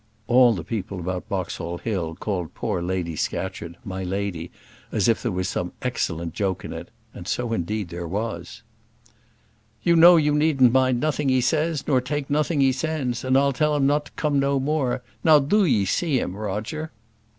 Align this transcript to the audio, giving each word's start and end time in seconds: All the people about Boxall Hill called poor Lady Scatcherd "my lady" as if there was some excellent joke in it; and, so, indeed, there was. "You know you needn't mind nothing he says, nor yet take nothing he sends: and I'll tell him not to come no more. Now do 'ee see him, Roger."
All 0.25 0.55
the 0.55 0.63
people 0.63 0.99
about 0.99 1.29
Boxall 1.29 1.77
Hill 1.77 2.15
called 2.15 2.55
poor 2.55 2.81
Lady 2.81 3.15
Scatcherd 3.15 3.77
"my 3.85 4.03
lady" 4.03 4.49
as 4.91 5.07
if 5.07 5.21
there 5.21 5.31
was 5.31 5.47
some 5.47 5.73
excellent 5.83 6.33
joke 6.33 6.65
in 6.65 6.73
it; 6.73 6.89
and, 7.13 7.27
so, 7.27 7.53
indeed, 7.53 7.89
there 7.89 8.07
was. 8.07 8.63
"You 9.83 9.95
know 9.95 10.17
you 10.17 10.33
needn't 10.33 10.73
mind 10.73 10.99
nothing 10.99 11.29
he 11.29 11.39
says, 11.39 11.85
nor 11.87 11.97
yet 11.97 12.05
take 12.05 12.29
nothing 12.31 12.61
he 12.61 12.71
sends: 12.71 13.23
and 13.23 13.37
I'll 13.37 13.53
tell 13.53 13.75
him 13.75 13.85
not 13.85 14.05
to 14.07 14.11
come 14.13 14.39
no 14.39 14.59
more. 14.59 15.03
Now 15.23 15.37
do 15.37 15.65
'ee 15.67 15.85
see 15.85 16.19
him, 16.19 16.35
Roger." 16.35 16.91